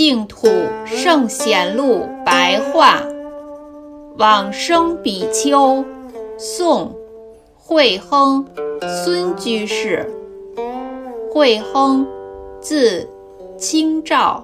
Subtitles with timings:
[0.00, 0.48] 净土
[0.86, 3.02] 圣贤录白话，
[4.16, 5.84] 往生比丘，
[6.38, 6.96] 宋，
[7.54, 8.46] 慧亨，
[8.80, 10.10] 孙居士。
[11.30, 12.06] 慧亨，
[12.62, 13.06] 字
[13.58, 14.42] 清照，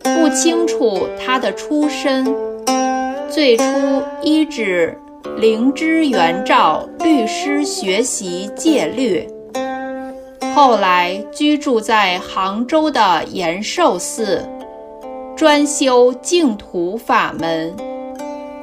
[0.00, 2.24] 不清楚他的出身。
[3.28, 3.64] 最初
[4.22, 4.96] 依止
[5.38, 9.28] 灵芝元照律师学习戒律，
[10.54, 14.40] 后来居住在杭州的延寿寺。
[15.36, 17.74] 专修净土法门，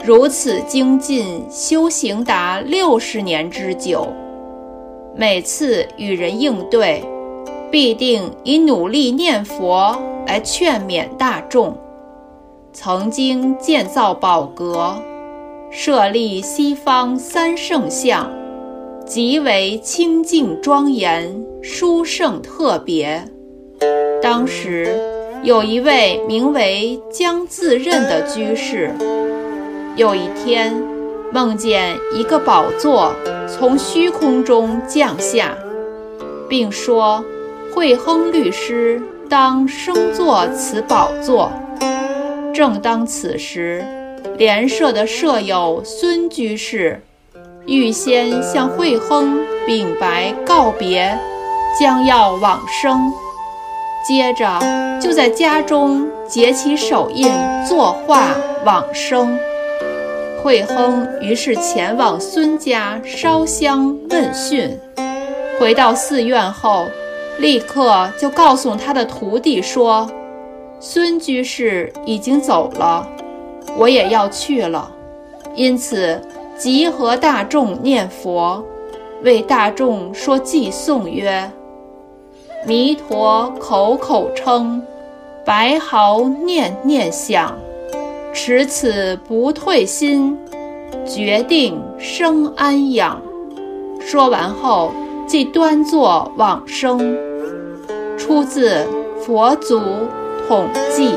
[0.06, 4.08] 如此精进修行达六十年之久。
[5.14, 7.04] 每次与人应对，
[7.70, 11.78] 必定以努力念佛来劝勉大众。
[12.72, 14.96] 曾经建造宝阁，
[15.70, 18.32] 设立西方三圣像，
[19.06, 23.22] 极为清净庄严、殊胜特别。
[24.22, 25.21] 当时。
[25.44, 28.94] 有一位名为江自任的居士，
[29.96, 30.72] 有一天
[31.34, 33.12] 梦见一个宝座
[33.48, 35.58] 从虚空中降下，
[36.48, 37.26] 并说
[37.74, 41.52] ：“慧亨律师当升坐此宝座。”
[42.54, 43.84] 正当此时，
[44.38, 47.02] 莲社的舍友孙居士
[47.66, 51.18] 预先向慧亨禀白告别，
[51.80, 53.12] 将要往生。
[54.08, 54.60] 接着
[55.00, 57.30] 就在家中结起手印
[57.68, 58.36] 作画
[58.66, 59.38] 往生。
[60.42, 64.78] 慧亨于是前往孙家烧香问讯。
[65.60, 66.88] 回到寺院后，
[67.38, 70.10] 立刻就告诉他的徒弟说
[70.82, 73.08] ：“孙居士已经走了，
[73.78, 74.92] 我也要去了，
[75.54, 76.20] 因此
[76.58, 78.66] 集合大众念佛，
[79.22, 81.52] 为大众说偈颂曰。”
[82.64, 84.84] 弥陀口口称，
[85.44, 87.58] 白毫念念想，
[88.32, 90.38] 持此不退心，
[91.06, 93.20] 决定生安养。
[94.00, 94.92] 说完后，
[95.26, 97.18] 即端坐往生。
[98.18, 98.76] 出自
[99.22, 99.82] 《佛祖
[100.48, 101.14] 统记》。